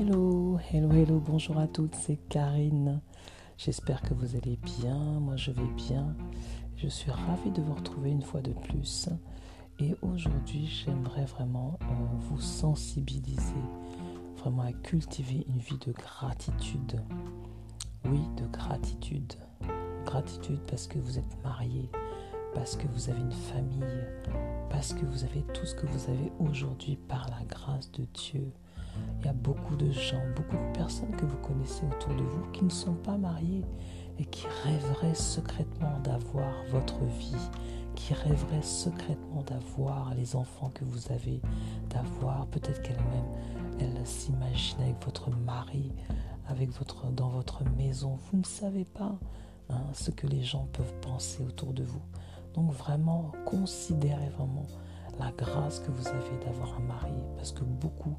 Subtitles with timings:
[0.00, 3.00] Hello, hello, hello, bonjour à toutes, c'est Karine.
[3.56, 6.14] J'espère que vous allez bien, moi je vais bien.
[6.76, 9.08] Je suis ravie de vous retrouver une fois de plus.
[9.80, 13.64] Et aujourd'hui, j'aimerais vraiment euh, vous sensibiliser,
[14.36, 17.02] vraiment à cultiver une vie de gratitude.
[18.04, 19.32] Oui, de gratitude.
[20.06, 21.90] Gratitude parce que vous êtes marié,
[22.54, 24.04] parce que vous avez une famille,
[24.70, 28.52] parce que vous avez tout ce que vous avez aujourd'hui par la grâce de Dieu.
[29.20, 32.50] Il y a beaucoup de gens, beaucoup de personnes que vous connaissez autour de vous
[32.52, 33.64] qui ne sont pas mariées
[34.18, 37.50] et qui rêveraient secrètement d'avoir votre vie,
[37.94, 41.40] qui rêveraient secrètement d'avoir les enfants que vous avez,
[41.90, 43.26] d'avoir peut-être qu'elle-même,
[43.80, 45.92] elle, s'imagine avec votre mari,
[46.48, 48.18] avec votre, dans votre maison.
[48.30, 49.18] Vous ne savez pas
[49.70, 52.02] hein, ce que les gens peuvent penser autour de vous.
[52.54, 54.66] Donc vraiment, considérez vraiment
[55.18, 58.16] la grâce que vous avez d'avoir un mari, parce que beaucoup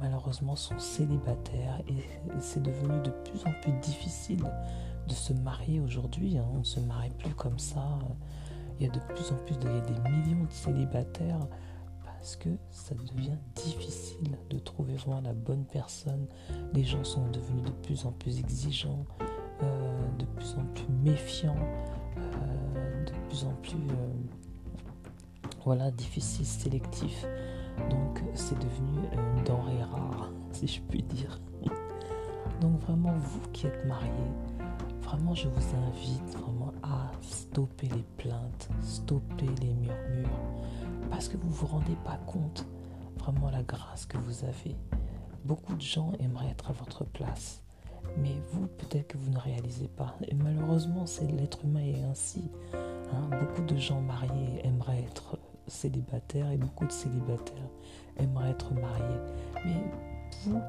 [0.00, 2.04] malheureusement sont célibataires et
[2.40, 4.44] c'est devenu de plus en plus difficile
[5.08, 6.38] de se marier aujourd'hui.
[6.38, 6.46] Hein.
[6.54, 7.98] On ne se marie plus comme ça.
[8.78, 11.46] Il y a de plus en plus de, des millions de célibataires
[12.02, 16.26] parce que ça devient difficile de trouver vraiment la bonne personne.
[16.72, 19.04] Les gens sont devenus de plus en plus exigeants,
[19.62, 21.54] euh, de plus en plus méfiants,
[22.16, 24.12] euh, de plus en plus euh,
[25.64, 27.26] voilà, difficiles, sélectifs.
[27.90, 29.00] Donc c'est devenu
[29.36, 29.44] une
[30.66, 31.40] je puis dire.
[32.60, 34.10] Donc vraiment, vous qui êtes mariés,
[35.02, 40.40] vraiment je vous invite vraiment à stopper les plaintes, stopper les murmures,
[41.10, 42.66] parce que vous ne vous rendez pas compte
[43.18, 44.76] vraiment la grâce que vous avez.
[45.44, 47.62] Beaucoup de gens aimeraient être à votre place,
[48.18, 50.14] mais vous, peut-être que vous ne réalisez pas.
[50.28, 52.50] Et malheureusement, c'est l'être humain est ainsi.
[52.72, 53.38] Hein.
[53.40, 57.70] Beaucoup de gens mariés aimeraient être célibataires et beaucoup de célibataires
[58.16, 59.20] aimeraient être mariés.
[59.64, 59.90] Mais
[60.42, 60.60] vous,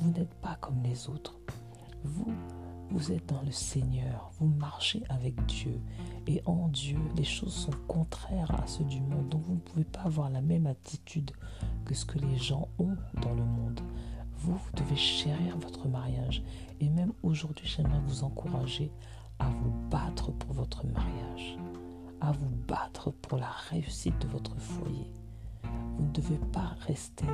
[0.00, 1.38] vous n'êtes pas comme les autres.
[2.04, 2.32] Vous,
[2.90, 5.80] vous êtes dans le Seigneur, vous marchez avec Dieu.
[6.26, 9.28] Et en Dieu, les choses sont contraires à ceux du monde.
[9.28, 11.32] Donc vous ne pouvez pas avoir la même attitude
[11.84, 13.80] que ce que les gens ont dans le monde.
[14.36, 16.42] Vous, vous devez chérir votre mariage.
[16.80, 18.90] Et même aujourd'hui, j'aimerais vous encourager
[19.38, 21.58] à vous battre pour votre mariage
[22.20, 25.10] à vous battre pour la réussite de votre foyer.
[25.96, 27.26] Vous ne devez pas rester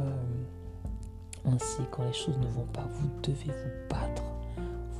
[0.00, 0.44] euh,
[1.46, 2.86] ainsi quand les choses ne vont pas.
[3.00, 4.22] Vous devez vous battre,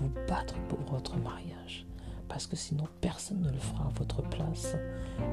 [0.01, 1.87] vous battre pour votre mariage.
[2.29, 4.77] Parce que sinon, personne ne le fera à votre place.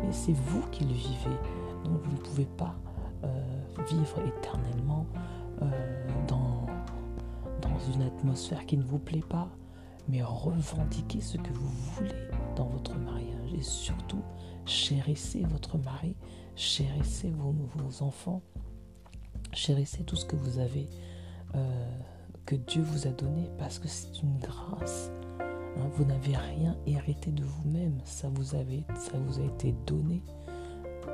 [0.07, 1.37] Et c'est vous qui le vivez.
[1.83, 2.75] Donc, vous ne pouvez pas
[3.23, 3.27] euh,
[3.89, 5.05] vivre éternellement
[5.61, 6.65] euh, dans,
[7.61, 9.47] dans une atmosphère qui ne vous plaît pas,
[10.07, 14.21] mais revendiquez ce que vous voulez dans votre mariage et surtout
[14.65, 16.15] chérissez votre mari,
[16.55, 18.41] chérissez vos, nouveaux enfants,
[19.53, 20.87] chérissez tout ce que vous avez,
[21.55, 21.99] euh,
[22.45, 25.11] que Dieu vous a donné parce que c'est une grâce.
[25.39, 25.89] Hein.
[25.93, 28.57] vous n'avez rien hérité de vous-même, ça vous, ça
[29.17, 30.21] vous a été donné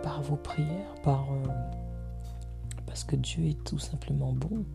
[0.03, 1.21] par vos prières, euh,
[2.85, 4.65] parce que Dieu est tout simplement bon.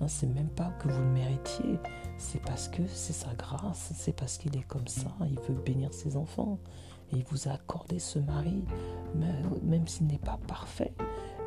[0.00, 1.78] Hein, c'est même pas que vous le méritiez,
[2.18, 5.92] c'est parce que c'est sa grâce, c'est parce qu'il est comme ça, il veut bénir
[5.92, 6.58] ses enfants.
[7.12, 8.64] Et il vous a accordé ce mari,
[9.62, 10.92] même s'il n'est pas parfait,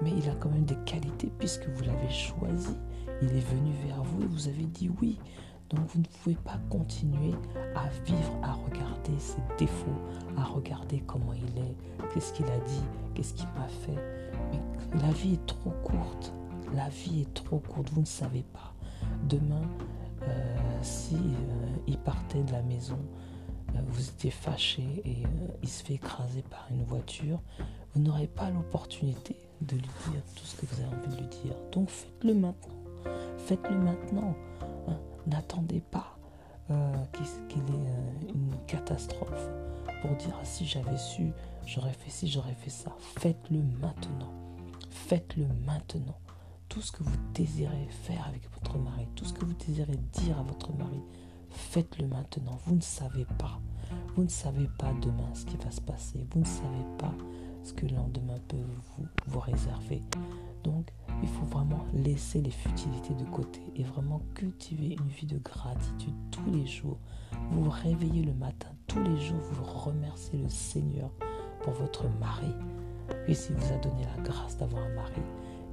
[0.01, 2.75] mais il a quand même des qualités puisque vous l'avez choisi.
[3.21, 5.19] Il est venu vers vous et vous avez dit oui.
[5.69, 7.33] Donc vous ne pouvez pas continuer
[7.75, 10.01] à vivre, à regarder ses défauts,
[10.37, 11.75] à regarder comment il est,
[12.13, 14.01] qu'est-ce qu'il a dit, qu'est-ce qu'il m'a fait.
[14.51, 16.33] Mais la vie est trop courte
[16.73, 18.73] la vie est trop courte, vous ne savez pas.
[19.23, 19.61] Demain,
[20.23, 22.99] euh, si euh, il partait de la maison,
[23.87, 25.23] vous étiez fâché et
[25.61, 27.39] il se fait écraser par une voiture,
[27.93, 31.27] vous n'aurez pas l'opportunité de lui dire tout ce que vous avez envie de lui
[31.27, 31.55] dire.
[31.71, 32.75] Donc faites-le maintenant.
[33.37, 34.35] Faites-le maintenant.
[34.87, 34.97] Hein.
[35.25, 36.17] N'attendez pas
[36.67, 39.49] qu'il ait une catastrophe
[40.01, 41.31] pour dire ah, si j'avais su,
[41.65, 42.95] j'aurais fait ci, j'aurais fait ça.
[42.99, 44.33] Faites-le maintenant.
[44.89, 46.17] Faites-le maintenant
[46.69, 50.37] tout ce que vous désirez faire avec votre mari, tout ce que vous désirez dire
[50.37, 51.01] à votre mari,
[51.49, 52.57] faites-le maintenant.
[52.65, 53.59] Vous ne savez pas.
[54.15, 56.25] Vous ne savez pas demain ce qui va se passer.
[56.31, 57.13] Vous ne savez pas
[57.63, 58.57] ce que le lendemain peut
[58.97, 60.01] vous, vous réserver.
[60.63, 60.91] Donc,
[61.21, 66.13] il faut vraiment laisser les futilités de côté et vraiment cultiver une vie de gratitude
[66.31, 66.99] tous les jours.
[67.51, 71.09] Vous vous réveillez le matin, tous les jours, vous remerciez le Seigneur
[71.61, 72.51] pour votre mari.
[73.27, 75.21] Et s'il vous a donné la grâce d'avoir un mari,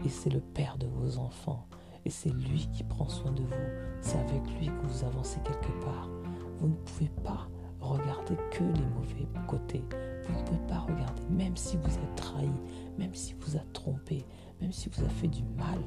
[0.05, 1.67] et c'est le Père de vos enfants.
[2.05, 3.55] Et c'est lui qui prend soin de vous.
[4.01, 6.11] C'est avec lui que vous avancez quelque part.
[6.59, 7.49] Vous ne pouvez pas
[7.81, 9.85] regarder que les mauvais côtés.
[10.27, 12.51] Vous ne pouvez pas regarder, même si vous êtes trahi,
[12.99, 14.25] même si vous a trompé,
[14.61, 15.79] même si vous a fait du mal,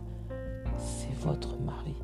[0.77, 1.95] c'est votre mari.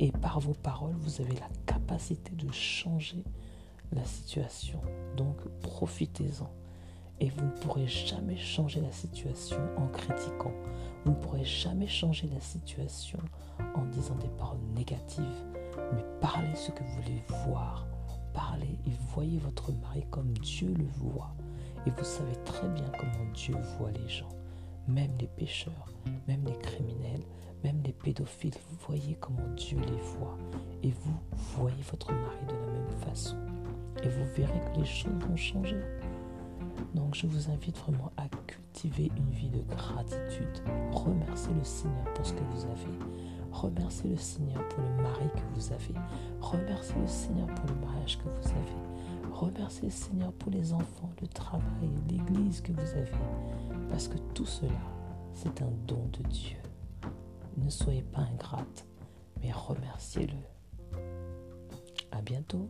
[0.00, 3.24] Et par vos paroles, vous avez la capacité de changer
[3.92, 4.80] la situation.
[5.16, 6.50] Donc profitez-en.
[7.24, 10.52] Et vous ne pourrez jamais changer la situation en critiquant.
[11.06, 13.18] Vous ne pourrez jamais changer la situation
[13.74, 15.24] en disant des paroles négatives.
[15.94, 17.86] Mais parlez ce que vous voulez voir.
[18.34, 21.34] Parlez et voyez votre mari comme Dieu le voit.
[21.86, 24.28] Et vous savez très bien comment Dieu voit les gens.
[24.86, 25.94] Même les pécheurs,
[26.28, 27.24] même les criminels,
[27.62, 28.52] même les pédophiles.
[28.68, 30.36] Vous voyez comment Dieu les voit.
[30.82, 31.18] Et vous
[31.56, 33.38] voyez votre mari de la même façon.
[34.02, 35.80] Et vous verrez que les choses vont changer.
[36.94, 40.62] Donc je vous invite vraiment à cultiver une vie de gratitude.
[40.92, 42.98] Remerciez le Seigneur pour ce que vous avez.
[43.50, 45.94] Remerciez le Seigneur pour le mari que vous avez.
[46.40, 49.32] Remerciez le Seigneur pour le mariage que vous avez.
[49.32, 53.10] Remerciez le Seigneur pour les enfants, le travail, l'église que vous avez.
[53.90, 54.70] Parce que tout cela,
[55.32, 56.58] c'est un don de Dieu.
[57.56, 58.86] Ne soyez pas ingrate,
[59.42, 60.38] mais remerciez-le.
[62.12, 62.68] À bientôt.